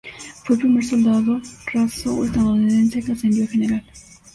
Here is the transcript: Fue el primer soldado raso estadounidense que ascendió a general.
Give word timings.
Fue 0.43 0.55
el 0.55 0.61
primer 0.63 0.83
soldado 0.83 1.39
raso 1.71 2.25
estadounidense 2.25 3.03
que 3.03 3.11
ascendió 3.11 3.43
a 3.43 3.47
general. 3.47 3.83